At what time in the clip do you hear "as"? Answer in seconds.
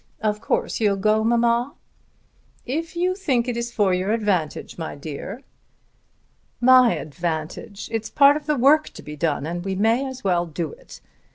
10.07-10.23